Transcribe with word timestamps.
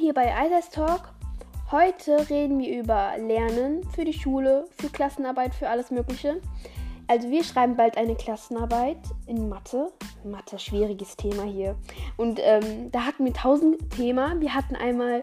hier 0.00 0.14
bei 0.14 0.34
Eisers 0.34 0.70
Talk. 0.70 1.12
Heute 1.70 2.30
reden 2.30 2.58
wir 2.58 2.80
über 2.80 3.12
Lernen 3.18 3.84
für 3.94 4.06
die 4.06 4.14
Schule, 4.14 4.64
für 4.78 4.88
Klassenarbeit, 4.88 5.54
für 5.54 5.68
alles 5.68 5.90
Mögliche. 5.90 6.40
Also 7.06 7.28
wir 7.30 7.44
schreiben 7.44 7.76
bald 7.76 7.98
eine 7.98 8.14
Klassenarbeit 8.14 8.96
in 9.26 9.50
Mathe. 9.50 9.92
Mathe, 10.24 10.58
schwieriges 10.58 11.16
Thema 11.16 11.42
hier. 11.42 11.76
Und 12.16 12.40
ähm, 12.42 12.90
da 12.90 13.04
hatten 13.04 13.26
wir 13.26 13.34
tausend 13.34 13.90
Themen. 13.90 14.40
Wir 14.40 14.54
hatten 14.54 14.74
einmal 14.74 15.20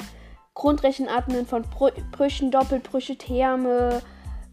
Grundrechenarten 0.53 1.47
von 1.47 1.63
Brüchen, 2.11 2.51
Doppelbrüche, 2.51 3.17
Terme, 3.17 4.03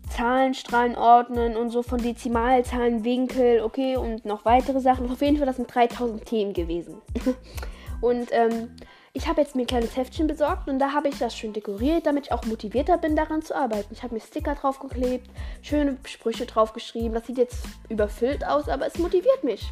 Zahlenstrahlen 0.09 0.97
ordnen 0.97 1.55
und 1.55 1.69
so 1.69 1.83
von 1.83 2.01
Dezimalzahlen, 2.01 3.05
Winkel, 3.05 3.61
okay, 3.61 3.99
und 3.99 4.25
noch 4.25 4.47
weitere 4.47 4.81
Sachen. 4.81 5.11
Auf 5.11 5.21
jeden 5.21 5.37
Fall, 5.37 5.47
das 5.47 5.57
sind 5.57 5.73
3000 5.73 6.25
Themen 6.25 6.55
gewesen. 6.55 7.03
und 8.01 8.29
ähm, 8.33 8.71
ich 9.17 9.29
habe 9.29 9.41
jetzt 9.41 9.55
mir 9.55 9.63
ein 9.63 9.69
kleines 9.69 9.97
Heftchen 9.97 10.27
besorgt 10.27 10.69
und 10.69 10.81
da 10.81 10.93
habe 10.93 11.09
ich 11.09 11.19
das 11.19 11.37
schön 11.37 11.53
dekoriert, 11.53 12.05
damit 12.05 12.27
ich 12.27 12.33
auch 12.33 12.45
motivierter 12.47 12.99
bin, 12.99 13.15
daran 13.15 13.43
zu 13.43 13.55
arbeiten. 13.55 13.95
Ich 13.95 14.03
habe 14.03 14.13
mir 14.13 14.21
Sticker 14.21 14.57
draufgeklebt, 14.57 15.31
schöne 15.63 15.97
Sprüche 16.05 16.47
draufgeschrieben. 16.47 17.15
Das 17.15 17.25
sieht 17.25 17.39
jetzt 17.39 17.65
überfüllt 17.89 18.45
aus, 18.45 18.69
aber 18.69 18.87
es 18.87 18.99
motiviert 18.99 19.45
mich. 19.45 19.71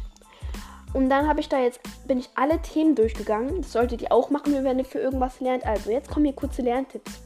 Und 0.93 1.09
dann 1.09 1.27
habe 1.27 1.41
ich 1.41 1.49
da 1.49 1.59
jetzt, 1.59 1.81
bin 2.07 2.19
ich 2.19 2.29
alle 2.35 2.61
Themen 2.61 2.95
durchgegangen. 2.95 3.61
Das 3.63 3.73
solltet 3.73 4.01
ihr 4.01 4.13
auch 4.13 4.29
machen, 4.29 4.63
wenn 4.63 4.79
ihr 4.79 4.85
für 4.85 4.99
irgendwas 4.99 5.41
lernt. 5.41 5.65
Also 5.65 5.91
jetzt 5.91 6.09
kommen 6.09 6.25
hier 6.25 6.35
kurze 6.35 6.61
Lerntipps. 6.61 7.19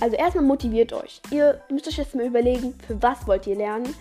Also 0.00 0.16
erstmal 0.16 0.44
motiviert 0.44 0.92
euch. 0.92 1.22
Ihr 1.30 1.62
müsst 1.70 1.88
euch 1.88 1.96
jetzt 1.96 2.14
mal 2.14 2.26
überlegen, 2.26 2.74
für 2.86 3.02
was 3.02 3.26
wollt 3.26 3.46
ihr 3.46 3.56
lernen. 3.56 3.94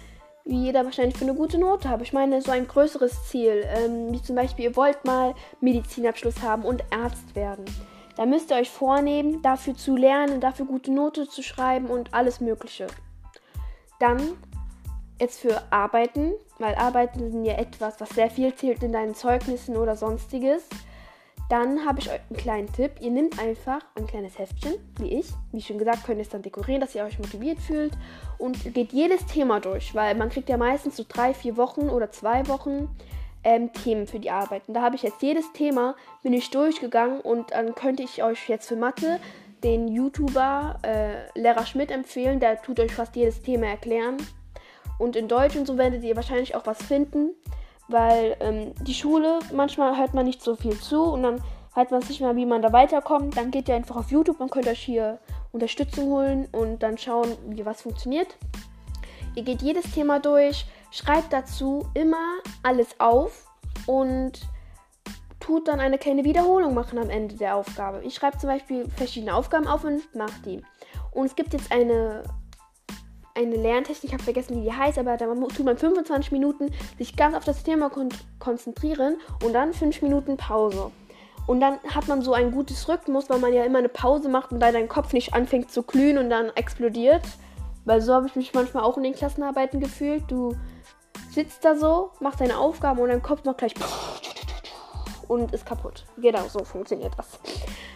Wie 0.49 0.63
jeder 0.63 0.83
wahrscheinlich 0.83 1.15
für 1.15 1.25
eine 1.25 1.35
gute 1.35 1.59
Note 1.59 1.87
hat. 1.87 2.01
Ich 2.01 2.11
meine, 2.11 2.41
so 2.41 2.49
ein 2.49 2.67
größeres 2.67 3.27
Ziel, 3.27 3.63
ähm, 3.67 4.11
wie 4.11 4.19
zum 4.19 4.35
Beispiel, 4.35 4.65
ihr 4.65 4.75
wollt 4.75 5.05
mal 5.05 5.35
Medizinabschluss 5.61 6.41
haben 6.41 6.63
und 6.63 6.83
Arzt 6.91 7.35
werden. 7.35 7.65
Da 8.15 8.25
müsst 8.25 8.49
ihr 8.49 8.57
euch 8.57 8.71
vornehmen, 8.71 9.43
dafür 9.43 9.75
zu 9.75 9.95
lernen, 9.95 10.41
dafür 10.41 10.65
gute 10.65 10.91
Note 10.91 11.29
zu 11.29 11.43
schreiben 11.43 11.85
und 11.85 12.15
alles 12.15 12.41
Mögliche. 12.41 12.87
Dann 13.99 14.19
jetzt 15.19 15.39
für 15.39 15.61
Arbeiten, 15.69 16.33
weil 16.57 16.73
Arbeiten 16.73 17.31
sind 17.31 17.45
ja 17.45 17.53
etwas, 17.53 18.01
was 18.01 18.09
sehr 18.09 18.31
viel 18.31 18.55
zählt 18.55 18.81
in 18.81 18.91
deinen 18.91 19.13
Zeugnissen 19.13 19.77
oder 19.77 19.95
sonstiges. 19.95 20.63
Dann 21.49 21.83
habe 21.83 21.99
ich 21.99 22.11
euch 22.11 22.21
einen 22.29 22.37
kleinen 22.37 22.71
Tipp. 22.71 22.91
Ihr 23.01 23.09
nehmt 23.09 23.39
einfach 23.39 23.81
ein 23.95 24.05
kleines 24.05 24.37
Heftchen, 24.37 24.75
wie 24.99 25.19
ich. 25.19 25.25
Wie 25.51 25.61
schon 25.61 25.79
gesagt, 25.79 26.03
könnt 26.05 26.19
ihr 26.19 26.23
es 26.23 26.29
dann 26.29 26.43
dekorieren, 26.43 26.79
dass 26.79 26.93
ihr 26.93 27.03
euch 27.03 27.17
motiviert 27.17 27.59
fühlt. 27.59 27.93
Und 28.37 28.71
geht 28.75 28.93
jedes 28.93 29.25
Thema 29.25 29.59
durch, 29.59 29.95
weil 29.95 30.13
man 30.13 30.29
kriegt 30.29 30.47
ja 30.47 30.57
meistens 30.57 30.95
so 30.95 31.03
drei, 31.09 31.33
vier 31.33 31.57
Wochen 31.57 31.89
oder 31.89 32.11
zwei 32.11 32.47
Wochen 32.47 32.87
ähm, 33.43 33.73
Themen 33.73 34.05
für 34.05 34.19
die 34.19 34.29
Arbeit. 34.29 34.61
Und 34.67 34.75
da 34.75 34.83
habe 34.83 34.95
ich 34.95 35.01
jetzt 35.01 35.23
jedes 35.23 35.51
Thema, 35.53 35.95
bin 36.21 36.33
ich 36.33 36.51
durchgegangen 36.51 37.19
und 37.19 37.49
dann 37.51 37.73
könnte 37.73 38.03
ich 38.03 38.21
euch 38.21 38.47
jetzt 38.47 38.67
für 38.67 38.75
Mathe 38.75 39.19
den 39.63 39.87
YouTuber 39.87 40.77
äh, 40.83 41.39
Lehrer 41.39 41.65
Schmidt 41.65 41.89
empfehlen. 41.89 42.39
Der 42.39 42.61
tut 42.61 42.79
euch 42.79 42.93
fast 42.93 43.15
jedes 43.15 43.41
Thema 43.41 43.65
erklären. 43.65 44.17
Und 44.99 45.15
in 45.15 45.27
Deutsch 45.27 45.55
und 45.55 45.65
so 45.65 45.79
werdet 45.79 46.03
ihr 46.03 46.15
wahrscheinlich 46.15 46.53
auch 46.55 46.67
was 46.67 46.83
finden 46.83 47.31
weil 47.89 48.37
ähm, 48.39 48.73
die 48.81 48.93
Schule, 48.93 49.39
manchmal 49.53 49.97
hört 49.97 50.13
man 50.13 50.25
nicht 50.25 50.41
so 50.41 50.55
viel 50.55 50.79
zu 50.79 51.03
und 51.03 51.23
dann 51.23 51.41
hat 51.73 51.91
man 51.91 52.01
nicht 52.07 52.21
mehr, 52.21 52.35
wie 52.35 52.45
man 52.45 52.61
da 52.61 52.71
weiterkommt. 52.71 53.37
Dann 53.37 53.51
geht 53.51 53.67
ihr 53.67 53.75
einfach 53.75 53.97
auf 53.97 54.11
YouTube 54.11 54.39
und 54.39 54.51
könnt 54.51 54.67
euch 54.67 54.79
hier 54.79 55.19
Unterstützung 55.51 56.05
holen 56.05 56.47
und 56.51 56.83
dann 56.83 56.97
schauen, 56.97 57.35
wie 57.47 57.65
was 57.65 57.81
funktioniert. 57.81 58.37
Ihr 59.35 59.43
geht 59.43 59.61
jedes 59.61 59.91
Thema 59.91 60.19
durch, 60.19 60.65
schreibt 60.91 61.33
dazu 61.33 61.87
immer 61.93 62.39
alles 62.63 62.99
auf 62.99 63.47
und 63.85 64.39
tut 65.39 65.67
dann 65.67 65.79
eine 65.79 65.97
kleine 65.97 66.25
Wiederholung 66.25 66.73
machen 66.73 66.99
am 66.99 67.09
Ende 67.09 67.35
der 67.35 67.55
Aufgabe. 67.55 68.01
Ich 68.03 68.15
schreibe 68.15 68.37
zum 68.37 68.49
Beispiel 68.49 68.89
verschiedene 68.89 69.33
Aufgaben 69.33 69.67
auf 69.67 69.83
und 69.83 70.13
mache 70.15 70.41
die. 70.45 70.61
Und 71.11 71.25
es 71.25 71.35
gibt 71.35 71.53
jetzt 71.53 71.71
eine 71.71 72.23
eine 73.39 73.55
Lerntechnik, 73.55 74.05
ich 74.05 74.13
habe 74.13 74.23
vergessen, 74.23 74.57
wie 74.57 74.65
die 74.65 74.73
heißt, 74.73 74.97
aber 74.97 75.17
da 75.17 75.25
tut 75.25 75.65
man 75.65 75.77
25 75.77 76.31
Minuten 76.31 76.71
sich 76.97 77.15
ganz 77.15 77.35
auf 77.35 77.45
das 77.45 77.63
Thema 77.63 77.89
kon 77.89 78.09
konzentrieren 78.39 79.17
und 79.43 79.53
dann 79.53 79.73
5 79.73 80.01
Minuten 80.01 80.37
Pause. 80.37 80.91
Und 81.47 81.61
dann 81.61 81.79
hat 81.95 82.07
man 82.07 82.21
so 82.21 82.33
ein 82.33 82.51
gutes 82.51 82.87
Rhythmus, 82.87 83.29
weil 83.29 83.39
man 83.39 83.53
ja 83.53 83.63
immer 83.63 83.79
eine 83.79 83.89
Pause 83.89 84.29
macht 84.29 84.51
und 84.51 84.59
da 84.59 84.71
dein 84.71 84.87
Kopf 84.87 85.13
nicht 85.13 85.33
anfängt 85.33 85.71
zu 85.71 85.81
glühen 85.81 86.17
und 86.19 86.29
dann 86.29 86.49
explodiert. 86.55 87.23
Weil 87.85 88.01
so 88.01 88.13
habe 88.13 88.27
ich 88.27 88.35
mich 88.35 88.53
manchmal 88.53 88.83
auch 88.83 88.97
in 88.97 89.03
den 89.03 89.15
Klassenarbeiten 89.15 89.79
gefühlt. 89.79 90.23
Du 90.27 90.55
sitzt 91.31 91.65
da 91.65 91.75
so, 91.75 92.11
machst 92.19 92.39
deine 92.39 92.57
Aufgaben 92.57 92.99
und 92.99 93.09
dein 93.09 93.23
Kopf 93.23 93.45
macht 93.45 93.57
gleich 93.57 93.73
und 95.27 95.51
ist 95.53 95.65
kaputt. 95.65 96.05
Genau, 96.17 96.47
so 96.47 96.63
funktioniert 96.63 97.13
das. 97.17 97.39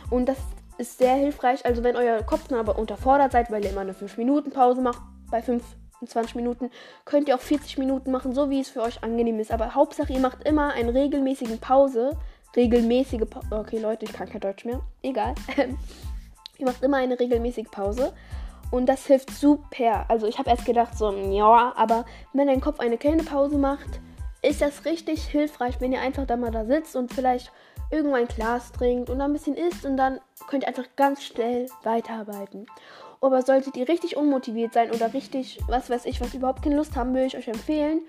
Und 0.10 0.28
das 0.28 0.38
ist 0.80 0.98
sehr 0.98 1.14
hilfreich. 1.14 1.64
Also 1.64 1.84
wenn 1.84 1.96
euer 1.96 2.24
Kopf 2.24 2.52
aber 2.52 2.80
unterfordert 2.80 3.34
seid, 3.34 3.52
weil 3.52 3.64
ihr 3.64 3.72
immer 3.72 3.82
eine 3.82 3.94
5 3.94 4.18
Minuten 4.18 4.52
Pause 4.52 4.82
macht, 4.82 5.02
bei 5.34 5.42
25 5.42 6.36
Minuten. 6.36 6.70
Könnt 7.06 7.28
ihr 7.28 7.36
auch 7.36 7.42
40 7.42 7.80
Minuten 7.80 8.12
machen, 8.12 8.34
so 8.34 8.52
wie 8.52 8.62
es 8.62 8.70
für 8.70 8.84
euch 8.84 9.04
angenehm 9.04 9.40
ist. 9.40 9.52
Aber 9.52 9.74
Hauptsache, 9.74 10.14
ihr 10.14 10.20
macht 10.20 10.48
immer 10.48 10.74
eine 10.74 10.94
regelmäßige 10.94 11.60
Pause. 11.60 12.12
Regelmäßige 12.56 13.28
Pause. 13.28 13.48
Okay, 13.50 13.80
Leute, 13.80 14.06
ich 14.06 14.14
kann 14.14 14.30
kein 14.30 14.42
Deutsch 14.42 14.64
mehr. 14.64 14.82
Egal. 15.02 15.34
ihr 16.60 16.66
macht 16.66 16.84
immer 16.84 16.98
eine 16.98 17.20
regelmäßige 17.20 17.70
Pause. 17.72 18.14
Und 18.70 18.86
das 18.88 19.08
hilft 19.08 19.32
super. 19.32 20.06
Also 20.08 20.28
ich 20.28 20.38
habe 20.38 20.52
erst 20.52 20.66
gedacht, 20.66 20.96
so, 20.98 21.12
ja, 21.12 21.74
aber 21.76 22.06
wenn 22.34 22.48
dein 22.48 22.62
Kopf 22.62 22.80
eine 22.80 22.98
kleine 22.98 23.24
Pause 23.24 23.58
macht, 23.58 24.00
ist 24.44 24.62
das 24.62 24.86
richtig 24.86 25.24
hilfreich, 25.26 25.82
wenn 25.82 25.94
ihr 25.94 26.02
einfach 26.02 26.28
da 26.28 26.38
mal 26.38 26.52
da 26.52 26.66
sitzt 26.66 26.96
und 26.96 27.12
vielleicht 27.12 27.52
irgendwann 27.90 28.22
ein 28.22 28.28
Glas 28.28 28.72
trinkt 28.72 29.10
und 29.10 29.22
ein 29.22 29.34
bisschen 29.34 29.56
isst 29.56 29.86
und 29.86 29.98
dann 29.98 30.20
könnt 30.48 30.64
ihr 30.64 30.68
einfach 30.68 30.88
ganz 30.96 31.24
schnell 31.24 31.68
weiterarbeiten. 31.84 32.66
Aber 33.24 33.42
solltet 33.42 33.78
ihr 33.78 33.88
richtig 33.88 34.18
unmotiviert 34.18 34.74
sein 34.74 34.92
oder 34.92 35.14
richtig, 35.14 35.58
was 35.68 35.90
weiß 35.90 36.04
ich, 36.08 36.20
was 36.20 36.34
überhaupt 36.34 36.62
keine 36.62 36.76
Lust 36.76 36.98
haben, 36.98 37.14
würde 37.14 37.28
ich 37.28 37.38
euch 37.38 37.48
empfehlen, 37.48 38.02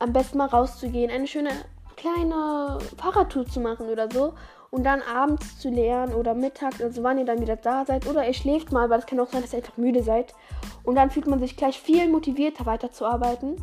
am 0.00 0.12
besten 0.12 0.36
mal 0.36 0.46
rauszugehen, 0.46 1.12
eine 1.12 1.28
schöne 1.28 1.50
kleine 1.96 2.80
Fahrradtour 2.96 3.46
zu 3.46 3.60
machen 3.60 3.88
oder 3.88 4.10
so 4.10 4.34
und 4.70 4.82
dann 4.82 5.00
abends 5.02 5.60
zu 5.60 5.70
lernen 5.70 6.12
oder 6.12 6.34
mittags, 6.34 6.82
also 6.82 7.04
wann 7.04 7.18
ihr 7.18 7.24
dann 7.24 7.40
wieder 7.40 7.54
da 7.54 7.84
seid 7.86 8.08
oder 8.08 8.26
ihr 8.26 8.34
schläft 8.34 8.72
mal, 8.72 8.90
weil 8.90 8.98
es 8.98 9.06
kann 9.06 9.20
auch 9.20 9.28
sein, 9.28 9.42
dass 9.42 9.52
ihr 9.52 9.58
einfach 9.58 9.76
müde 9.76 10.02
seid 10.02 10.34
und 10.82 10.96
dann 10.96 11.12
fühlt 11.12 11.28
man 11.28 11.38
sich 11.38 11.56
gleich 11.56 11.80
viel 11.80 12.08
motivierter 12.08 12.66
weiterzuarbeiten. 12.66 13.62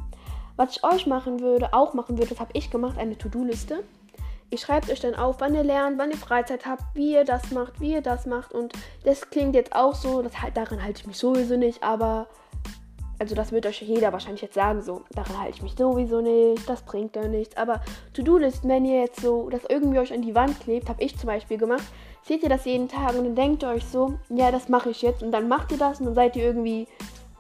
Was 0.56 0.78
ich 0.78 0.84
euch 0.86 1.08
machen 1.08 1.42
würde, 1.42 1.74
auch 1.74 1.94
machen 1.94 2.18
würde, 2.18 2.30
das 2.30 2.40
habe 2.40 2.52
ich 2.54 2.72
gemacht, 2.72 2.98
eine 2.98 3.18
To-Do-Liste. 3.18 3.84
Ihr 4.52 4.58
schreibt 4.58 4.90
euch 4.90 5.00
dann 5.00 5.16
auf, 5.16 5.38
wann 5.40 5.56
ihr 5.56 5.64
lernt, 5.64 5.98
wann 5.98 6.12
ihr 6.12 6.18
Freizeit 6.18 6.66
habt, 6.66 6.84
wie 6.94 7.14
ihr 7.14 7.26
das 7.26 7.52
macht, 7.52 7.80
wie 7.80 7.94
ihr 7.94 8.02
das 8.02 8.26
macht. 8.26 8.54
Und 8.54 8.74
das 9.04 9.30
klingt 9.30 9.56
jetzt 9.56 9.76
auch 9.76 9.96
so, 9.96 10.22
das 10.22 10.42
halt, 10.42 10.56
daran 10.56 10.84
halte 10.84 11.02
ich 11.02 11.08
mich 11.08 11.18
sowieso 11.18 11.58
nicht, 11.58 11.84
aber 11.84 12.28
also 13.20 13.34
das 13.34 13.52
wird 13.52 13.66
euch 13.66 13.82
jeder 13.82 14.12
wahrscheinlich 14.12 14.42
jetzt 14.42 14.56
sagen, 14.56 14.82
so, 14.82 15.04
daran 15.12 15.40
halte 15.40 15.58
ich 15.58 15.64
mich 15.64 15.76
sowieso 15.76 16.22
nicht, 16.22 16.68
das 16.70 16.82
bringt 16.82 17.16
ja 17.16 17.28
nichts. 17.28 17.56
Aber 17.56 17.82
To-Do-Listen, 18.14 18.70
wenn 18.70 18.86
ihr 18.86 19.02
jetzt 19.02 19.22
so 19.22 19.50
das 19.50 19.62
irgendwie 19.70 20.00
euch 20.00 20.14
an 20.14 20.22
die 20.22 20.36
Wand 20.36 20.60
klebt, 20.60 20.90
habe 20.90 21.02
ich 21.02 21.18
zum 21.18 21.28
Beispiel 21.28 21.58
gemacht, 21.58 21.84
seht 22.24 22.44
ihr 22.44 22.50
das 22.50 22.66
jeden 22.66 22.90
Tag 22.90 23.16
und 23.16 23.24
dann 23.24 23.36
denkt 23.36 23.64
ihr 23.64 23.70
euch 23.70 23.86
so, 23.86 24.16
ja, 24.30 24.52
das 24.52 24.70
mache 24.70 24.90
ich 24.90 25.02
jetzt. 25.02 25.24
Und 25.24 25.32
dann 25.32 25.48
macht 25.48 25.72
ihr 25.72 25.78
das 25.78 26.00
und 26.00 26.08
dann 26.08 26.16
seid 26.16 26.36
ihr 26.36 26.44
irgendwie 26.44 26.88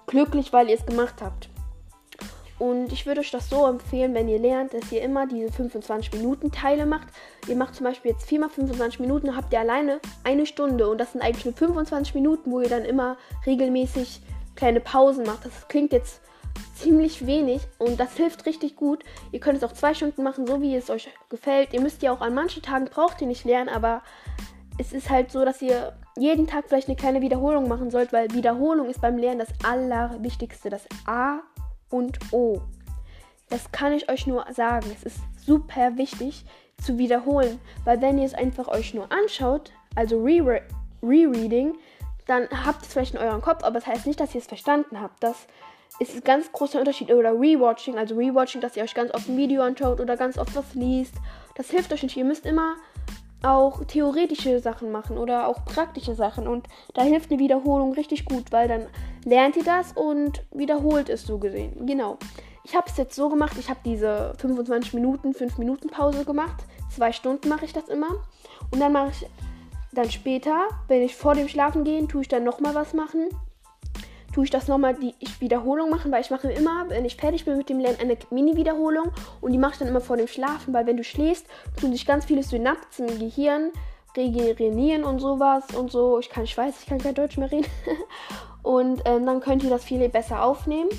glücklich, 0.07 0.53
weil 0.53 0.69
ihr 0.69 0.75
es 0.75 0.85
gemacht 0.85 1.21
habt. 1.21 1.49
Und 2.57 2.93
ich 2.93 3.05
würde 3.05 3.19
euch 3.19 3.31
das 3.31 3.49
so 3.49 3.67
empfehlen, 3.67 4.13
wenn 4.13 4.29
ihr 4.29 4.39
lernt, 4.39 4.73
dass 4.73 4.91
ihr 4.91 5.01
immer 5.01 5.27
diese 5.27 5.51
25 5.51 6.13
Minuten 6.13 6.51
Teile 6.51 6.85
macht. 6.85 7.07
Ihr 7.47 7.55
macht 7.55 7.75
zum 7.75 7.85
Beispiel 7.85 8.11
jetzt 8.11 8.27
4 8.27 8.39
mal 8.39 8.49
25 8.49 9.01
Minuten, 9.01 9.35
habt 9.35 9.51
ihr 9.51 9.59
alleine 9.59 9.99
eine 10.23 10.45
Stunde 10.45 10.87
und 10.89 10.97
das 10.97 11.11
sind 11.11 11.21
eigentlich 11.21 11.45
nur 11.45 11.53
25 11.53 12.15
Minuten, 12.15 12.51
wo 12.51 12.61
ihr 12.61 12.69
dann 12.69 12.85
immer 12.85 13.17
regelmäßig 13.45 14.21
kleine 14.55 14.79
Pausen 14.79 15.25
macht. 15.25 15.45
Das 15.45 15.67
klingt 15.67 15.91
jetzt 15.91 16.21
ziemlich 16.75 17.25
wenig 17.25 17.61
und 17.77 17.99
das 17.99 18.15
hilft 18.15 18.45
richtig 18.45 18.77
gut. 18.77 19.03
Ihr 19.33 19.41
könnt 19.41 19.57
es 19.57 19.63
auch 19.63 19.73
zwei 19.73 19.93
Stunden 19.93 20.23
machen, 20.23 20.47
so 20.47 20.61
wie 20.61 20.75
es 20.75 20.89
euch 20.89 21.09
gefällt. 21.29 21.73
Ihr 21.73 21.81
müsst 21.81 22.01
ja 22.01 22.13
auch 22.13 22.21
an 22.21 22.33
manchen 22.33 22.61
Tagen 22.61 22.85
braucht 22.85 23.19
ihr 23.21 23.27
nicht 23.27 23.43
lernen, 23.43 23.69
aber 23.69 24.01
es 24.77 24.93
ist 24.93 25.09
halt 25.09 25.31
so, 25.31 25.43
dass 25.43 25.61
ihr 25.61 25.93
jeden 26.17 26.47
Tag 26.47 26.65
vielleicht 26.67 26.87
eine 26.87 26.97
kleine 26.97 27.21
Wiederholung 27.21 27.67
machen 27.67 27.91
sollt, 27.91 28.13
weil 28.13 28.31
Wiederholung 28.31 28.89
ist 28.89 29.01
beim 29.01 29.17
Lernen 29.17 29.39
das 29.39 29.49
Allerwichtigste. 29.63 30.69
Das 30.69 30.85
A 31.05 31.41
und 31.95 32.19
O. 32.33 32.61
Das 33.49 33.71
kann 33.71 33.93
ich 33.93 34.09
euch 34.09 34.27
nur 34.27 34.45
sagen. 34.51 34.91
Es 34.93 35.03
ist 35.03 35.19
super 35.45 35.97
wichtig 35.97 36.45
zu 36.83 36.97
wiederholen, 36.97 37.59
weil 37.85 38.01
wenn 38.01 38.17
ihr 38.17 38.25
es 38.25 38.33
einfach 38.33 38.67
euch 38.67 38.93
nur 38.93 39.11
anschaut, 39.11 39.71
also 39.95 40.21
Rereading, 40.21 41.77
dann 42.27 42.49
habt 42.65 42.81
ihr 42.81 42.87
es 42.87 42.93
vielleicht 42.93 43.13
in 43.13 43.21
eurem 43.21 43.41
Kopf, 43.41 43.63
aber 43.63 43.79
das 43.79 43.87
heißt 43.87 44.07
nicht, 44.07 44.19
dass 44.19 44.35
ihr 44.35 44.41
es 44.41 44.47
verstanden 44.47 44.99
habt. 44.99 45.23
Das 45.23 45.47
ist 45.99 46.15
ein 46.15 46.23
ganz 46.23 46.51
großer 46.51 46.79
Unterschied. 46.79 47.11
Oder 47.13 47.31
Rewatching, 47.31 47.97
also 47.97 48.15
Rewatching, 48.15 48.59
dass 48.59 48.75
ihr 48.75 48.83
euch 48.83 48.93
ganz 48.93 49.13
oft 49.13 49.29
ein 49.29 49.37
Video 49.37 49.61
anschaut 49.61 50.01
oder 50.01 50.17
ganz 50.17 50.37
oft 50.37 50.53
was 50.55 50.73
liest. 50.73 51.13
Das 51.55 51.69
hilft 51.69 51.93
euch 51.93 52.03
nicht. 52.03 52.17
Ihr 52.17 52.25
müsst 52.25 52.45
immer 52.45 52.75
auch 53.43 53.85
theoretische 53.85 54.59
Sachen 54.59 54.91
machen 54.91 55.17
oder 55.17 55.47
auch 55.47 55.63
praktische 55.63 56.15
Sachen. 56.15 56.47
Und 56.47 56.67
da 56.93 57.03
hilft 57.03 57.31
eine 57.31 57.39
Wiederholung 57.39 57.93
richtig 57.93 58.25
gut, 58.25 58.51
weil 58.51 58.67
dann 58.67 58.87
lernt 59.25 59.57
ihr 59.57 59.63
das 59.63 59.91
und 59.93 60.45
wiederholt 60.51 61.09
es 61.09 61.23
so 61.23 61.37
gesehen. 61.37 61.85
Genau. 61.85 62.17
Ich 62.63 62.75
habe 62.75 62.87
es 62.89 62.97
jetzt 62.97 63.15
so 63.15 63.29
gemacht, 63.29 63.57
ich 63.59 63.69
habe 63.69 63.79
diese 63.83 64.33
25 64.39 64.93
Minuten, 64.93 65.33
5 65.33 65.57
Minuten 65.57 65.89
Pause 65.89 66.25
gemacht. 66.25 66.63
Zwei 66.89 67.11
Stunden 67.11 67.49
mache 67.49 67.65
ich 67.65 67.73
das 67.73 67.89
immer. 67.89 68.09
Und 68.71 68.79
dann 68.79 68.91
mache 68.91 69.11
ich 69.11 69.27
dann 69.91 70.09
später, 70.09 70.67
wenn 70.87 71.01
ich 71.01 71.15
vor 71.15 71.35
dem 71.35 71.47
Schlafen 71.47 71.83
gehen, 71.83 72.07
tue 72.07 72.21
ich 72.21 72.27
dann 72.27 72.43
nochmal 72.43 72.73
was 72.73 72.93
machen. 72.93 73.29
Tue 74.33 74.45
ich 74.45 74.49
das 74.49 74.67
nochmal 74.67 74.95
die 74.95 75.13
Wiederholung 75.39 75.89
machen, 75.89 76.11
weil 76.11 76.21
ich 76.21 76.31
mache 76.31 76.51
immer, 76.51 76.89
wenn 76.89 77.05
ich 77.05 77.15
fertig 77.15 77.45
bin 77.45 77.57
mit 77.57 77.69
dem 77.69 77.79
Lernen, 77.79 77.99
eine 77.99 78.17
Mini-Wiederholung 78.31 79.11
und 79.41 79.51
die 79.53 79.57
mache 79.57 79.73
ich 79.73 79.79
dann 79.79 79.87
immer 79.87 80.01
vor 80.01 80.17
dem 80.17 80.27
Schlafen, 80.27 80.73
weil 80.73 80.85
wenn 80.85 80.97
du 80.97 81.03
schläfst, 81.03 81.45
tun 81.79 81.93
sich 81.93 82.05
ganz 82.05 82.25
viele 82.25 82.43
Synapsen 82.43 83.07
im 83.07 83.19
Gehirn 83.19 83.71
regenerieren 84.17 85.03
und 85.03 85.19
sowas 85.19 85.63
und 85.77 85.91
so. 85.91 86.19
Ich 86.19 86.29
kann, 86.29 86.43
ich 86.43 86.57
weiß, 86.57 86.81
ich 86.81 86.85
kann 86.85 86.97
kein 86.97 87.15
Deutsch 87.15 87.37
mehr 87.37 87.51
reden. 87.51 87.67
und 88.65 89.03
ähm, 89.05 89.27
dann 89.27 89.41
könnt 89.41 89.63
ihr 89.63 89.69
das 89.69 89.83
viel 89.83 90.09
besser 90.09 90.43
aufnehmen. 90.43 90.89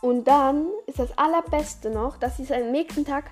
Und 0.00 0.26
dann 0.26 0.66
ist 0.86 1.00
das 1.00 1.16
Allerbeste 1.18 1.90
noch, 1.90 2.16
dass 2.16 2.38
ihr 2.38 2.44
es 2.44 2.52
am 2.52 2.70
nächsten 2.70 3.04
Tag 3.04 3.24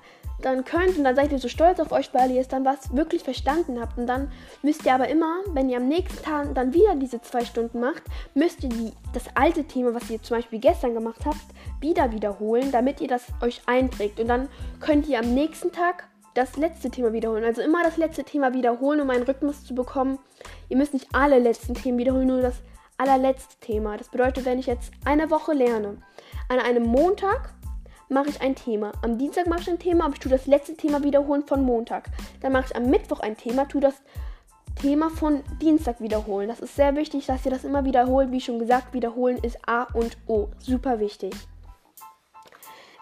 dann 0.42 0.64
könnt 0.64 0.96
und 0.96 1.04
dann 1.04 1.14
seid 1.14 1.30
ihr 1.30 1.38
so 1.38 1.48
stolz 1.48 1.78
auf 1.78 1.92
euch, 1.92 2.12
weil 2.14 2.30
ihr 2.30 2.40
es 2.40 2.48
dann 2.48 2.64
was 2.64 2.94
wirklich 2.94 3.22
verstanden 3.22 3.80
habt. 3.80 3.96
Und 3.96 4.06
dann 4.06 4.32
müsst 4.62 4.84
ihr 4.86 4.94
aber 4.94 5.08
immer, 5.08 5.40
wenn 5.52 5.68
ihr 5.68 5.76
am 5.76 5.86
nächsten 5.86 6.22
Tag 6.24 6.52
dann 6.54 6.74
wieder 6.74 6.96
diese 6.96 7.20
zwei 7.20 7.44
Stunden 7.44 7.78
macht, 7.78 8.02
müsst 8.34 8.62
ihr 8.64 8.70
die, 8.70 8.92
das 9.12 9.24
alte 9.34 9.64
Thema, 9.64 9.94
was 9.94 10.10
ihr 10.10 10.22
zum 10.22 10.38
Beispiel 10.38 10.58
gestern 10.58 10.94
gemacht 10.94 11.20
habt, 11.24 11.36
wieder 11.80 12.10
wiederholen, 12.10 12.72
damit 12.72 13.00
ihr 13.00 13.08
das 13.08 13.24
euch 13.40 13.62
einträgt. 13.66 14.18
Und 14.18 14.28
dann 14.28 14.48
könnt 14.80 15.06
ihr 15.06 15.20
am 15.20 15.32
nächsten 15.34 15.70
Tag 15.70 16.08
das 16.40 16.56
letzte 16.56 16.90
Thema 16.90 17.12
wiederholen. 17.12 17.44
Also 17.44 17.62
immer 17.62 17.82
das 17.82 17.96
letzte 17.96 18.24
Thema 18.24 18.52
wiederholen, 18.54 19.00
um 19.00 19.10
einen 19.10 19.24
Rhythmus 19.24 19.64
zu 19.64 19.74
bekommen. 19.74 20.18
Ihr 20.68 20.76
müsst 20.76 20.94
nicht 20.94 21.08
alle 21.12 21.38
letzten 21.38 21.74
Themen 21.74 21.98
wiederholen, 21.98 22.28
nur 22.28 22.40
das 22.40 22.56
allerletzte 22.96 23.58
Thema. 23.60 23.96
Das 23.96 24.08
bedeutet, 24.08 24.44
wenn 24.44 24.58
ich 24.58 24.66
jetzt 24.66 24.92
eine 25.04 25.30
Woche 25.30 25.52
lerne, 25.52 25.98
an 26.48 26.58
einem 26.58 26.84
Montag 26.84 27.54
mache 28.08 28.28
ich 28.28 28.40
ein 28.40 28.56
Thema. 28.56 28.92
Am 29.02 29.18
Dienstag 29.18 29.46
mache 29.46 29.60
ich 29.60 29.70
ein 29.70 29.78
Thema, 29.78 30.04
aber 30.04 30.14
ich 30.14 30.20
tue 30.20 30.30
das 30.30 30.46
letzte 30.46 30.76
Thema 30.76 31.02
wiederholen 31.02 31.46
von 31.46 31.62
Montag. 31.62 32.08
Dann 32.40 32.52
mache 32.52 32.66
ich 32.70 32.76
am 32.76 32.90
Mittwoch 32.90 33.20
ein 33.20 33.36
Thema, 33.36 33.66
tue 33.68 33.80
das 33.80 33.94
Thema 34.80 35.10
von 35.10 35.42
Dienstag 35.60 36.00
wiederholen. 36.00 36.48
Das 36.48 36.60
ist 36.60 36.74
sehr 36.74 36.96
wichtig, 36.96 37.26
dass 37.26 37.44
ihr 37.44 37.50
das 37.50 37.64
immer 37.64 37.84
wiederholt. 37.84 38.32
Wie 38.32 38.40
schon 38.40 38.58
gesagt, 38.58 38.94
wiederholen 38.94 39.38
ist 39.42 39.58
A 39.68 39.84
und 39.94 40.16
O. 40.26 40.48
Super 40.58 41.00
wichtig. 41.00 41.34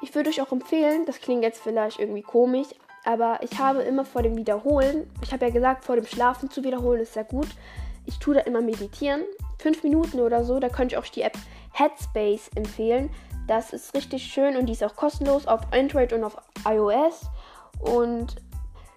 Ich 0.02 0.14
würde 0.14 0.30
euch 0.30 0.40
auch 0.40 0.52
empfehlen, 0.52 1.06
das 1.06 1.20
klingt 1.20 1.42
jetzt 1.42 1.60
vielleicht 1.60 1.98
irgendwie 1.98 2.22
komisch, 2.22 2.68
aber 3.08 3.38
ich 3.40 3.58
habe 3.58 3.80
immer 3.80 4.04
vor 4.04 4.22
dem 4.22 4.36
Wiederholen, 4.36 5.08
ich 5.22 5.32
habe 5.32 5.46
ja 5.46 5.50
gesagt, 5.50 5.86
vor 5.86 5.96
dem 5.96 6.04
Schlafen 6.04 6.50
zu 6.50 6.62
wiederholen 6.62 7.00
ist 7.00 7.14
sehr 7.14 7.24
gut. 7.24 7.48
Ich 8.04 8.18
tue 8.18 8.34
da 8.34 8.40
immer 8.40 8.60
meditieren. 8.60 9.22
Fünf 9.58 9.82
Minuten 9.82 10.20
oder 10.20 10.44
so, 10.44 10.60
da 10.60 10.68
könnte 10.68 10.94
ich 10.94 10.98
auch 10.98 11.06
die 11.06 11.22
App 11.22 11.32
Headspace 11.72 12.50
empfehlen. 12.54 13.08
Das 13.46 13.72
ist 13.72 13.94
richtig 13.94 14.24
schön 14.24 14.58
und 14.58 14.66
die 14.66 14.74
ist 14.74 14.84
auch 14.84 14.94
kostenlos 14.94 15.46
auf 15.46 15.62
Android 15.72 16.12
und 16.12 16.22
auf 16.22 16.36
iOS. 16.68 17.30
Und 17.80 18.36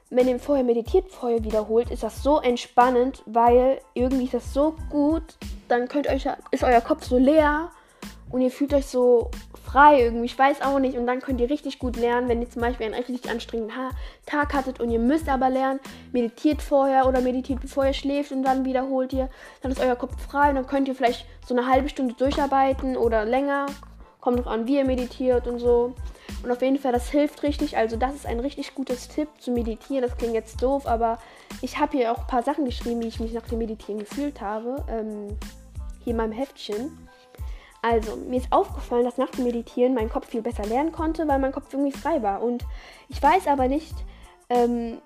wenn 0.10 0.28
ihr 0.28 0.40
vorher 0.40 0.66
meditiert, 0.66 1.10
vorher 1.10 1.42
wiederholt, 1.46 1.90
ist 1.90 2.04
das 2.04 2.22
so 2.22 2.42
entspannend, 2.42 3.24
weil 3.28 3.80
irgendwie 3.94 4.26
ist 4.26 4.34
das 4.34 4.54
so 4.54 4.76
gut. 4.90 5.38
Dann 5.70 5.88
könnt 5.88 6.08
euch, 6.08 6.28
ist 6.52 6.66
euer 6.66 6.82
Kopf 6.82 7.06
so 7.06 7.18
leer 7.18 7.72
und 8.30 8.42
ihr 8.42 8.52
fühlt 8.52 8.74
euch 8.74 8.88
so 8.88 9.32
frei 9.72 10.02
irgendwie. 10.02 10.26
Ich 10.26 10.38
weiß 10.38 10.62
auch 10.62 10.80
nicht. 10.80 10.98
Und 10.98 11.08
dann 11.08 11.22
könnt 11.22 11.40
ihr 11.40 11.50
richtig 11.50 11.80
gut 11.80 11.96
lernen, 11.96 12.28
wenn 12.28 12.42
ihr 12.42 12.50
zum 12.50 12.62
Beispiel 12.62 12.86
einen 12.86 12.96
richtig 12.96 13.30
anstrengenden 13.30 13.76
Tag 14.26 14.54
hattet 14.54 14.80
und 14.80 14.90
ihr 14.90 15.00
müsst 15.00 15.30
aber 15.30 15.50
lernen, 15.50 15.80
meditiert 16.12 16.62
vorher 16.62 17.08
oder 17.08 17.22
meditiert 17.22 17.62
bevor 17.62 17.86
ihr 17.86 17.94
schläft 17.94 18.32
und 18.32 18.44
dann 18.44 18.66
wiederholt 18.66 19.14
ihr. 19.14 19.30
Dann 19.62 19.72
ist 19.72 19.80
euer 19.80 19.96
Kopf 19.96 20.20
frei 20.22 20.50
und 20.50 20.56
dann 20.56 20.68
könnt 20.68 20.88
ihr 20.88 20.96
vielleicht 20.96 21.26
so 21.46 21.56
eine 21.56 21.68
halbe 21.68 21.90
Stunde 21.90 22.14
durcharbeiten 22.16 22.98
oder 22.98 23.26
länger. 23.26 23.68
Kommt 24.20 24.38
noch 24.38 24.48
an, 24.48 24.68
wie 24.68 24.78
ihr 24.78 24.86
meditiert 24.86 25.48
und 25.48 25.60
so. 25.60 25.96
Und 26.44 26.52
auf 26.52 26.62
jeden 26.62 26.78
Fall, 26.78 26.92
das 26.92 27.10
hilft 27.10 27.44
richtig. 27.44 27.78
Also 27.78 27.98
das 27.98 28.14
ist 28.14 28.26
ein 28.26 28.40
richtig 28.40 28.76
gutes 28.76 29.08
Tipp 29.08 29.30
zu 29.40 29.52
meditieren. 29.52 30.04
Das 30.04 30.18
klingt 30.18 30.34
jetzt 30.34 30.62
doof, 30.62 30.86
aber 30.86 31.18
ich 31.62 31.80
habe 31.80 31.98
hier 31.98 32.12
auch 32.12 32.20
ein 32.20 32.28
paar 32.28 32.44
Sachen 32.44 32.66
geschrieben, 32.66 33.02
wie 33.02 33.08
ich 33.08 33.20
mich 33.20 33.34
nach 33.34 33.48
dem 33.48 33.60
Meditieren 33.60 34.00
gefühlt 34.00 34.42
habe. 34.42 34.84
Ähm, 34.90 35.38
hier 36.04 36.12
in 36.12 36.18
meinem 36.18 36.32
Heftchen. 36.32 36.98
Also, 37.82 38.16
mir 38.16 38.38
ist 38.38 38.52
aufgefallen, 38.52 39.06
dass 39.06 39.18
nach 39.18 39.30
dem 39.30 39.44
Meditieren 39.44 39.94
mein 39.94 40.10
Kopf 40.10 40.28
viel 40.28 40.42
besser 40.42 40.64
lernen 40.66 40.92
konnte, 40.92 41.28
weil 41.28 41.40
mein 41.40 41.52
Kopf 41.52 41.74
irgendwie 41.74 41.98
frei 41.98 42.22
war. 42.22 42.44
Und 42.44 42.64
ich 43.10 43.22
weiß 43.22 43.48
aber 43.48 43.68
nicht, 43.68 43.96
ähm, 44.50 45.02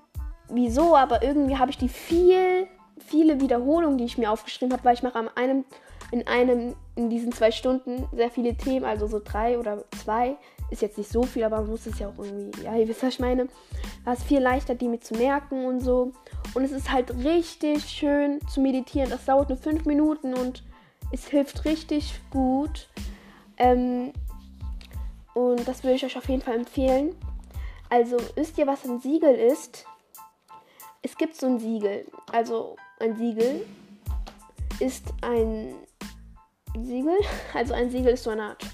wieso, 0.50 0.96
aber 0.96 1.24
irgendwie 1.24 1.58
habe 1.58 1.72
ich 1.72 1.78
die 1.78 1.90
viel, 1.90 2.68
viele 3.00 3.40
Wiederholungen, 3.40 3.98
die 3.98 4.06
ich 4.06 4.18
mir 4.18 4.32
aufgeschrieben 4.32 4.74
habe, 4.74 4.84
weil 4.84 4.96
ich 4.96 5.04
mache 5.04 5.20
an 5.20 5.30
einem 5.36 5.66
in 6.12 6.28
einem, 6.28 6.76
in 6.96 7.10
diesen 7.10 7.32
zwei 7.32 7.52
Stunden 7.52 8.08
sehr 8.16 8.30
viele 8.30 8.56
Themen, 8.56 8.86
also 8.86 9.08
so 9.08 9.22
drei 9.24 9.58
oder 9.60 9.84
zwei. 10.04 10.38
Ist 10.72 10.82
jetzt 10.82 10.98
nicht 10.98 11.12
so 11.12 11.24
viel, 11.24 11.44
aber 11.44 11.58
man 11.58 11.70
muss 11.70 11.86
es 11.86 12.00
ja 12.00 12.08
auch 12.08 12.18
irgendwie, 12.18 12.64
ja, 12.64 12.76
ihr 12.76 12.88
wisst, 12.88 13.04
was 13.04 13.16
ich 13.16 13.20
meine. 13.20 13.48
Da 14.04 14.14
ist 14.14 14.24
viel 14.24 14.40
leichter, 14.40 14.76
die 14.76 14.88
mir 14.88 15.00
zu 15.00 15.14
merken 15.14 15.66
und 15.66 15.80
so. 15.80 16.12
Und 16.54 16.64
es 16.64 16.72
ist 16.72 16.92
halt 16.92 17.14
richtig 17.24 17.84
schön 17.86 18.40
zu 18.48 18.62
meditieren. 18.62 19.10
Das 19.10 19.26
dauert 19.26 19.50
nur 19.50 19.58
fünf 19.58 19.86
Minuten 19.86 20.34
und 20.34 20.64
es 21.16 21.28
hilft 21.28 21.66
richtig 21.66 22.20
gut. 22.30 22.88
Ähm, 23.58 24.12
und 25.34 25.68
das 25.68 25.84
würde 25.84 25.96
ich 25.96 26.06
euch 26.06 26.18
auf 26.18 26.30
jeden 26.30 26.42
Fall 26.42 26.56
empfehlen. 26.56 27.16
Also, 27.90 28.18
wisst 28.36 28.58
ihr, 28.58 28.68
was 28.68 28.86
ein 28.86 29.00
Siegel 29.00 29.34
ist? 29.34 29.86
Es 31.02 31.18
gibt 31.18 31.36
so 31.36 31.48
ein 31.48 31.60
Siegel. 31.60 32.06
Also, 32.32 32.76
ein 33.00 33.16
Siegel 33.16 33.66
ist 34.80 35.14
ein 35.22 35.76
Siegel. 36.78 37.18
Also 37.54 37.74
ein 37.74 37.90
Siegel 37.90 38.14
ist 38.14 38.24
so 38.24 38.32
eine 38.32 38.44
Art 38.44 38.66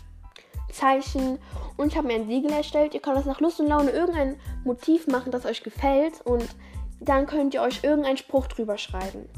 Zeichen. 0.72 1.40
Und 1.78 1.88
ich 1.88 1.98
habe 1.98 2.08
mir 2.08 2.16
ein 2.16 2.28
Siegel 2.28 2.52
erstellt. 2.52 2.94
Ihr 2.94 3.02
könnt 3.02 3.18
das 3.18 3.26
nach 3.26 3.40
Lust 3.40 3.60
und 3.60 3.68
Laune 3.68 3.92
irgendein 3.92 4.40
Motiv 4.64 5.08
machen, 5.08 5.32
das 5.32 5.46
euch 5.46 5.64
gefällt. 5.64 6.22
Und 6.22 6.48
dann 7.00 7.28
könnt 7.28 7.54
ihr 7.54 7.62
euch 7.62 7.84
irgendeinen 7.84 8.18
Spruch 8.18 8.48
drüber 8.48 8.78
schreiben. 8.78 9.30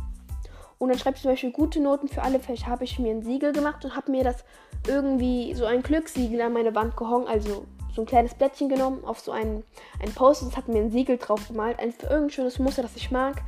Und 0.83 0.89
dann 0.89 1.00
schreibt 1.00 1.18
zum 1.18 1.31
Beispiel 1.31 1.51
gute 1.51 1.80
Noten 1.80 2.07
für 2.07 2.21
alle 2.21 2.39
Fächer. 2.39 2.68
Habe 2.68 2.83
ich 2.83 3.00
mir 3.00 3.12
ein 3.12 3.24
Siegel 3.24 3.53
gemacht 3.53 3.85
und 3.85 3.95
habe 3.95 4.12
mir 4.12 4.24
das 4.24 4.44
irgendwie 4.85 5.53
so 5.53 5.65
ein 5.65 5.81
Glückssiegel 5.81 6.41
an 6.41 6.53
meine 6.53 6.75
Wand 6.75 6.97
gehongen. 6.97 7.27
Also 7.27 7.65
so 7.95 8.01
ein 8.01 8.06
kleines 8.06 8.33
Blättchen 8.33 8.68
genommen, 8.69 9.06
auf 9.06 9.19
so 9.19 9.31
einen, 9.31 9.63
einen 10.01 10.13
Post 10.13 10.44
und 10.44 10.57
hat 10.57 10.68
mir 10.68 10.80
ein 10.80 10.91
Siegel 10.91 11.18
drauf 11.18 11.47
gemalt. 11.47 11.80
Ein 11.80 11.94
für 11.94 12.07
irgendein 12.07 12.31
schönes 12.31 12.59
Muster, 12.59 12.81
das 12.81 12.95
ich 12.97 13.12
mag. 13.12 13.41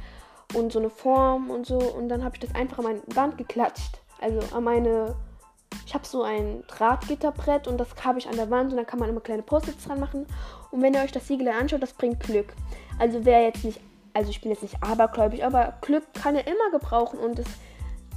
Und 0.53 0.71
so 0.71 0.79
eine 0.79 0.89
Form 0.89 1.49
und 1.49 1.65
so. 1.65 1.77
Und 1.77 2.09
dann 2.09 2.23
habe 2.23 2.35
ich 2.35 2.39
das 2.39 2.55
einfach 2.55 2.79
an 2.79 2.85
meine 2.85 3.01
Wand 3.13 3.38
geklatscht 3.38 3.99
also 4.21 4.39
an 4.55 4.63
meine. 4.63 5.15
Ich 5.85 5.93
habe 5.93 6.05
so 6.05 6.23
ein 6.23 6.63
Drahtgitterbrett 6.67 7.67
und 7.67 7.77
das 7.77 7.89
habe 8.03 8.17
ich 8.17 8.27
an 8.27 8.38
der 8.38 8.49
Wand 8.49 8.71
und 8.71 8.77
da 8.77 8.85
kann 8.85 8.97
man 8.97 9.09
immer 9.09 9.19
kleine 9.19 9.43
Post-its 9.43 9.86
dran 9.86 10.00
machen. 10.00 10.25
Und 10.71 10.81
wenn 10.81 10.93
ihr 10.93 11.01
euch 11.01 11.12
das 11.12 11.27
Siegel 11.27 11.48
anschaut, 11.50 11.83
das 11.83 11.93
bringt 11.93 12.21
Glück. 12.21 12.53
Also 12.98 13.25
wer 13.25 13.43
jetzt 13.43 13.63
nicht, 13.63 13.79
also 14.15 14.29
ich 14.29 14.41
bin 14.41 14.50
jetzt 14.50 14.63
nicht 14.63 14.81
abergläubig, 14.81 15.43
aber 15.43 15.74
Glück 15.81 16.05
kann 16.13 16.36
er 16.36 16.48
immer 16.48 16.72
gebrauchen 16.72 17.19
und 17.19 17.38
das 17.38 17.45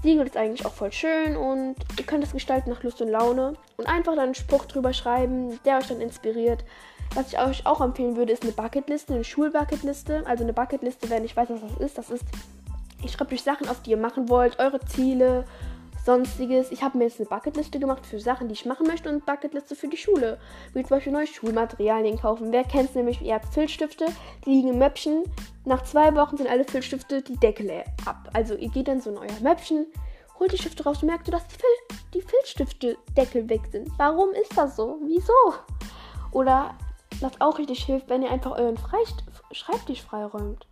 Siegel 0.02 0.24
ist 0.26 0.36
eigentlich 0.36 0.64
auch 0.64 0.72
voll 0.72 0.92
schön 0.92 1.36
und 1.36 1.74
ihr 1.98 2.06
könnt 2.06 2.22
es 2.22 2.32
gestalten 2.32 2.70
nach 2.70 2.84
Lust 2.84 3.02
und 3.02 3.08
Laune 3.08 3.54
und 3.76 3.86
einfach 3.86 4.14
dann 4.14 4.26
einen 4.26 4.34
Spruch 4.36 4.64
drüber 4.66 4.92
schreiben, 4.92 5.58
der 5.64 5.78
euch 5.78 5.88
dann 5.88 6.00
inspiriert. 6.00 6.64
Was 7.14 7.32
ich 7.32 7.38
euch 7.40 7.66
auch 7.66 7.80
empfehlen 7.80 8.16
würde, 8.16 8.32
ist 8.32 8.44
eine 8.44 8.52
Bucketliste, 8.52 9.14
eine 9.14 9.24
Schulbucketliste. 9.24 10.22
Also 10.26 10.44
eine 10.44 10.52
Bucketliste, 10.52 11.10
wenn 11.10 11.24
ich 11.24 11.36
weiß, 11.36 11.48
was 11.50 11.60
das 11.60 11.80
ist, 11.80 11.98
das 11.98 12.10
ist, 12.10 12.24
ich 13.02 13.12
schreibe 13.12 13.34
euch 13.34 13.42
Sachen 13.42 13.68
auf, 13.68 13.82
die 13.82 13.90
ihr 13.90 13.96
machen 13.96 14.28
wollt, 14.28 14.60
eure 14.60 14.78
Ziele, 14.80 15.44
sonstiges. 16.04 16.70
Ich 16.70 16.82
habe 16.82 16.98
mir 16.98 17.04
jetzt 17.04 17.20
eine 17.20 17.28
Bucketliste 17.28 17.78
gemacht 17.78 18.06
für 18.06 18.20
Sachen, 18.20 18.48
die 18.48 18.54
ich 18.54 18.66
machen 18.66 18.86
möchte 18.86 19.08
und 19.08 19.26
Bucketliste 19.26 19.76
für 19.76 19.88
die 19.88 19.96
Schule. 19.96 20.38
Wie 20.74 20.82
zum 20.82 20.90
Beispiel 20.90 21.12
neue 21.12 21.26
Schulmaterialien 21.26 22.18
kaufen. 22.18 22.52
Wer 22.52 22.64
kennt 22.64 22.90
es 22.90 22.94
nämlich? 22.94 23.22
Ihr 23.22 23.34
habt 23.34 23.52
Filzstifte, 23.52 24.06
die 24.44 24.50
liegen 24.50 24.68
im 24.68 24.78
Möpfchen. 24.78 25.24
Nach 25.64 25.82
zwei 25.84 26.14
Wochen 26.14 26.36
sind 26.36 26.48
alle 26.48 26.64
Filzstifte 26.64 27.22
die 27.22 27.36
Deckel 27.36 27.84
ab. 28.06 28.30
Also 28.32 28.54
ihr 28.54 28.70
geht 28.70 28.88
dann 28.88 29.00
so 29.00 29.10
in 29.10 29.18
euer 29.18 29.40
Möpfchen, 29.42 29.86
holt 30.38 30.52
die 30.52 30.58
Stifte 30.58 30.84
raus 30.84 31.02
und 31.02 31.08
merkt, 31.08 31.32
dass 31.32 31.46
die, 31.48 31.56
Fil 31.56 31.98
die 32.14 32.22
Filzstifte-Deckel 32.22 33.48
weg 33.48 33.62
sind. 33.70 33.90
Warum 33.98 34.30
ist 34.30 34.56
das 34.56 34.76
so? 34.76 34.98
Wieso? 35.04 35.54
Oder 36.32 36.74
was 37.20 37.40
auch 37.40 37.58
richtig 37.58 37.84
hilft, 37.84 38.08
wenn 38.08 38.22
ihr 38.22 38.30
einfach 38.30 38.58
euren 38.58 38.76
Freist 38.76 39.24
Schreibtisch 39.52 40.02
freiräumt. 40.02 40.66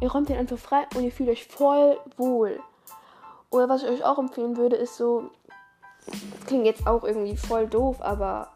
Ihr 0.00 0.10
räumt 0.10 0.28
den 0.28 0.38
einfach 0.38 0.58
frei 0.58 0.86
und 0.94 1.02
ihr 1.02 1.10
fühlt 1.10 1.30
euch 1.30 1.46
voll 1.46 1.98
wohl. 2.16 2.60
Oder 3.50 3.68
was 3.68 3.82
ich 3.82 3.88
euch 3.88 4.04
auch 4.04 4.18
empfehlen 4.18 4.56
würde, 4.56 4.76
ist 4.76 4.96
so, 4.96 5.30
das 6.06 6.46
klingt 6.46 6.66
jetzt 6.66 6.86
auch 6.86 7.04
irgendwie 7.04 7.36
voll 7.36 7.66
doof, 7.66 8.00
aber 8.00 8.48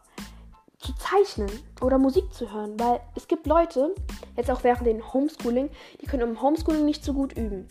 zu 0.79 0.95
zeichnen 0.95 1.51
oder 1.83 1.99
Musik 1.99 2.33
zu 2.33 2.53
hören, 2.53 2.79
weil 2.79 3.01
es 3.15 3.29
gibt 3.29 3.47
Leute, 3.47 3.95
jetzt 4.37 4.51
auch 4.51 4.65
während 4.65 4.87
dem 4.87 5.13
Homeschooling, 5.13 5.69
die 6.01 6.07
können 6.07 6.23
im 6.23 6.43
Homeschooling 6.43 6.85
nicht 6.85 7.05
so 7.05 7.13
gut 7.13 7.37
üben. 7.37 7.69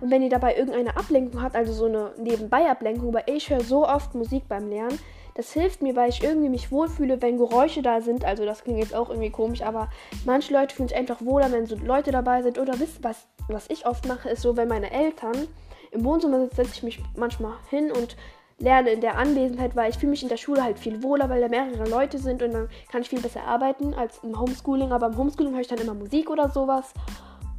Und 0.00 0.10
wenn 0.10 0.22
ihr 0.22 0.30
dabei 0.30 0.56
irgendeine 0.56 0.96
Ablenkung 0.96 1.42
habt, 1.42 1.56
also 1.56 1.72
so 1.72 1.86
eine 1.86 2.12
Nebenbei-Ablenkung, 2.18 3.12
weil 3.12 3.24
ich 3.26 3.50
höre 3.50 3.60
so 3.60 3.86
oft 3.86 4.14
Musik 4.14 4.48
beim 4.48 4.68
Lernen, 4.68 4.98
das 5.34 5.52
hilft 5.52 5.82
mir, 5.82 5.94
weil 5.94 6.08
ich 6.08 6.22
irgendwie 6.22 6.48
mich 6.48 6.72
wohlfühle, 6.72 7.22
wenn 7.22 7.38
Geräusche 7.38 7.82
da 7.82 8.00
sind. 8.00 8.24
Also 8.24 8.44
das 8.44 8.64
klingt 8.64 8.78
jetzt 8.78 8.94
auch 8.94 9.08
irgendwie 9.08 9.30
komisch, 9.30 9.62
aber 9.62 9.88
manche 10.24 10.52
Leute 10.52 10.74
fühlen 10.74 10.88
sich 10.88 10.98
einfach 10.98 11.20
wohler, 11.20 11.52
wenn 11.52 11.66
so 11.66 11.76
Leute 11.76 12.10
dabei 12.10 12.42
sind. 12.42 12.58
Oder 12.58 12.78
wisst 12.80 13.04
was, 13.04 13.26
was 13.48 13.70
ich 13.70 13.86
oft 13.86 14.06
mache, 14.06 14.30
ist 14.30 14.42
so, 14.42 14.56
wenn 14.56 14.68
meine 14.68 14.90
Eltern 14.90 15.48
im 15.90 16.04
Wohnzimmer 16.04 16.46
setze 16.54 16.72
ich 16.74 16.82
mich 16.82 17.02
manchmal 17.16 17.54
hin 17.70 17.90
und 17.92 18.16
lerne 18.58 18.90
in 18.90 19.00
der 19.00 19.16
Anwesenheit, 19.16 19.76
weil 19.76 19.90
ich 19.90 19.98
fühle 19.98 20.10
mich 20.10 20.22
in 20.22 20.28
der 20.28 20.36
Schule 20.36 20.62
halt 20.62 20.78
viel 20.78 21.02
wohler, 21.02 21.28
weil 21.28 21.40
da 21.40 21.48
mehrere 21.48 21.88
Leute 21.88 22.18
sind 22.18 22.42
und 22.42 22.52
dann 22.52 22.68
kann 22.90 23.02
ich 23.02 23.08
viel 23.08 23.20
besser 23.20 23.44
arbeiten 23.44 23.94
als 23.94 24.18
im 24.24 24.38
Homeschooling. 24.38 24.92
Aber 24.92 25.06
im 25.06 25.16
Homeschooling 25.16 25.52
höre 25.52 25.60
ich 25.60 25.68
dann 25.68 25.78
immer 25.78 25.94
Musik 25.94 26.28
oder 26.30 26.48
sowas. 26.48 26.92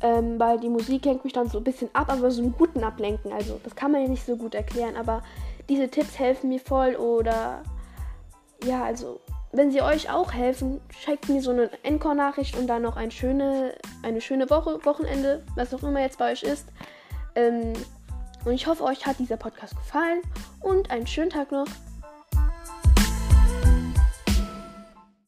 ähm, 0.02 0.40
weil 0.40 0.60
die 0.60 0.70
Musik 0.70 1.06
lenkt 1.06 1.24
mich 1.24 1.34
dann 1.34 1.50
so 1.50 1.58
ein 1.58 1.64
bisschen 1.64 1.90
ab, 1.94 2.12
aber 2.12 2.32
so 2.32 2.42
einen 2.42 2.54
guten 2.58 2.84
Ablenken. 2.84 3.32
Also 3.34 3.60
das 3.64 3.76
kann 3.76 3.92
man 3.92 4.02
ja 4.02 4.08
nicht 4.08 4.26
so 4.26 4.36
gut 4.36 4.56
erklären, 4.56 4.96
aber 4.96 5.22
diese 5.68 5.90
Tipps 5.90 6.18
helfen 6.18 6.50
mir 6.50 6.60
voll 6.60 6.96
oder 6.96 7.62
ja, 8.64 8.84
also 8.84 9.20
wenn 9.52 9.72
sie 9.72 9.82
euch 9.82 10.12
auch 10.12 10.32
helfen, 10.32 10.80
schickt 10.90 11.28
mir 11.28 11.42
so 11.42 11.52
eine 11.52 11.70
Encore-Nachricht 11.84 12.58
und 12.58 12.68
dann 12.68 12.84
noch 12.84 12.98
eine 12.98 13.12
schöne, 13.12 13.74
eine 14.04 14.22
schöne 14.22 14.50
Woche, 14.50 14.84
Wochenende, 14.86 15.44
was 15.56 15.74
auch 15.74 15.84
immer 15.84 16.02
jetzt 16.02 16.20
bei 16.20 16.32
euch 16.32 16.44
ist. 16.44 16.68
Ähm, 17.36 17.74
und 18.46 18.54
ich 18.54 18.68
hoffe, 18.68 18.84
euch 18.84 19.06
hat 19.06 19.20
dieser 19.20 19.38
Podcast 19.38 19.76
gefallen 19.76 20.22
und 20.62 20.92
einen 20.92 21.08
schönen 21.08 21.30
Tag 21.30 21.52
noch. 21.52 21.68